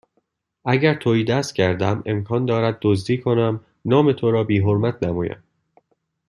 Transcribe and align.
اگر 0.65 0.93
تهیدست 0.95 1.53
گردم 1.53 2.03
امکان 2.05 2.45
دارد 2.45 2.77
دزدی 2.81 3.17
کنم 3.17 3.65
نام 3.85 4.13
تو 4.13 4.31
را 4.31 4.43
بیحرمت 4.43 5.03
نمایم 5.03 5.43